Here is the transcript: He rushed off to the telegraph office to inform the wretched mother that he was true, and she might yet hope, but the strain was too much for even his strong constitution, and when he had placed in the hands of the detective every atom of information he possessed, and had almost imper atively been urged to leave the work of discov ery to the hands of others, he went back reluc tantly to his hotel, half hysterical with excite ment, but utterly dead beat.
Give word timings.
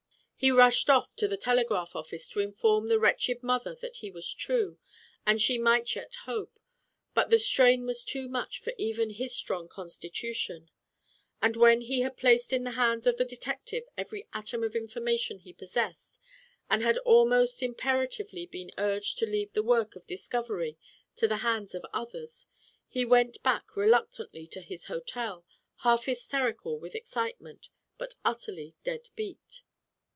He 0.43 0.49
rushed 0.49 0.89
off 0.89 1.15
to 1.17 1.27
the 1.27 1.37
telegraph 1.37 1.95
office 1.95 2.27
to 2.29 2.39
inform 2.39 2.87
the 2.87 2.97
wretched 2.99 3.43
mother 3.43 3.75
that 3.75 3.97
he 3.97 4.09
was 4.09 4.33
true, 4.33 4.79
and 5.23 5.39
she 5.39 5.59
might 5.59 5.95
yet 5.95 6.15
hope, 6.25 6.59
but 7.13 7.29
the 7.29 7.37
strain 7.37 7.85
was 7.85 8.03
too 8.03 8.27
much 8.27 8.59
for 8.59 8.73
even 8.75 9.11
his 9.11 9.35
strong 9.35 9.67
constitution, 9.67 10.71
and 11.43 11.55
when 11.55 11.81
he 11.81 11.99
had 12.01 12.17
placed 12.17 12.51
in 12.51 12.63
the 12.63 12.71
hands 12.71 13.05
of 13.05 13.17
the 13.17 13.23
detective 13.23 13.83
every 13.95 14.27
atom 14.33 14.63
of 14.63 14.75
information 14.75 15.37
he 15.37 15.53
possessed, 15.53 16.19
and 16.71 16.81
had 16.81 16.97
almost 17.05 17.59
imper 17.61 18.07
atively 18.07 18.49
been 18.49 18.71
urged 18.79 19.19
to 19.19 19.27
leave 19.27 19.53
the 19.53 19.61
work 19.61 19.95
of 19.95 20.07
discov 20.07 20.49
ery 20.49 20.75
to 21.17 21.27
the 21.27 21.37
hands 21.45 21.75
of 21.75 21.85
others, 21.93 22.47
he 22.87 23.05
went 23.05 23.43
back 23.43 23.67
reluc 23.75 24.09
tantly 24.17 24.49
to 24.49 24.61
his 24.61 24.85
hotel, 24.85 25.45
half 25.83 26.05
hysterical 26.05 26.79
with 26.79 26.95
excite 26.95 27.39
ment, 27.39 27.69
but 27.99 28.15
utterly 28.25 28.73
dead 28.83 29.09
beat. 29.15 29.61